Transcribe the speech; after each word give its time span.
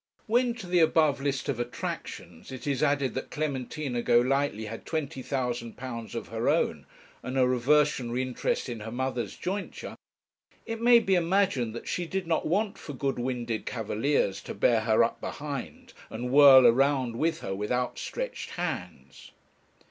When 0.25 0.55
to 0.55 0.65
the 0.65 0.79
above 0.79 1.21
list 1.21 1.47
of 1.47 1.59
attractions 1.59 2.51
it 2.51 2.65
is 2.65 2.81
added 2.81 3.13
that 3.13 3.29
Clementina 3.29 4.01
Golightly 4.01 4.65
had 4.65 4.83
£20,000 4.83 6.15
of 6.15 6.27
her 6.29 6.49
own, 6.49 6.87
and 7.21 7.37
a 7.37 7.47
reversionary 7.47 8.23
interest 8.23 8.67
in 8.67 8.79
her 8.79 8.91
mother's 8.91 9.35
jointure, 9.37 9.95
it 10.65 10.81
may 10.81 10.97
be 10.97 11.13
imagined 11.13 11.75
that 11.75 11.87
she 11.87 12.07
did 12.07 12.25
not 12.25 12.47
want 12.47 12.79
for 12.79 12.93
good 12.93 13.19
winded 13.19 13.67
cavaliers 13.67 14.41
to 14.41 14.55
bear 14.55 14.79
her 14.79 15.03
up 15.03 15.21
behind, 15.21 15.93
and 16.09 16.31
whirl 16.31 16.65
around 16.65 17.15
with 17.17 17.41
her 17.41 17.53
with 17.53 17.71
outstretched 17.71 18.49
hands. 18.57 19.29